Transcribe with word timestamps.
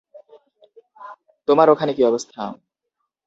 তোমার 1.47 1.67
ওখানে 1.69 1.91
কী 1.93 2.01
অবস্থা? 2.03 2.41